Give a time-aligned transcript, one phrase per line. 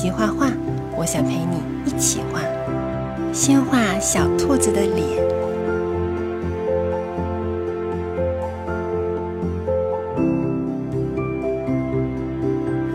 [0.00, 0.50] 集画画，
[0.96, 2.40] 我想陪你一起画。
[3.34, 4.98] 先画小兔子的脸，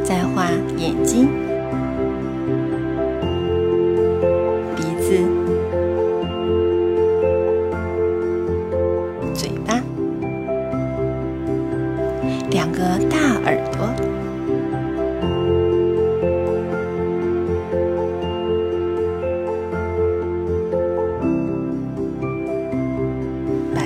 [0.03, 0.49] 再画
[0.79, 1.29] 眼睛、
[4.75, 5.15] 鼻子、
[9.35, 9.79] 嘴巴，
[12.49, 14.24] 两个大耳朵。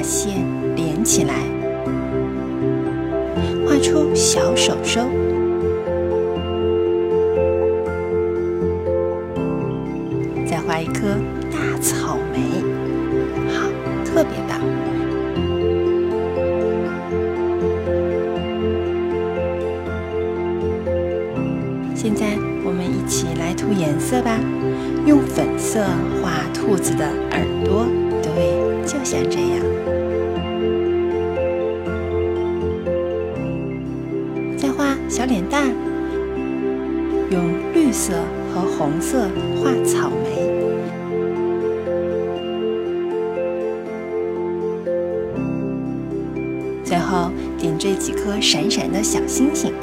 [0.09, 0.43] 线
[0.75, 1.35] 连起来，
[3.63, 5.01] 画出小手手，
[10.49, 11.09] 再画一颗
[11.51, 12.39] 大草莓，
[13.53, 13.69] 好，
[14.03, 14.59] 特别棒。
[21.93, 22.35] 现在
[22.65, 24.39] 我们一起来涂颜色吧，
[25.05, 25.85] 用粉色
[26.19, 27.85] 画兔子的耳朵，
[28.23, 29.98] 对，就像这样。
[35.09, 35.73] 小脸蛋，
[37.31, 38.13] 用绿色
[38.53, 40.47] 和红色画草莓，
[46.83, 49.73] 最后点缀几颗闪闪的小星星。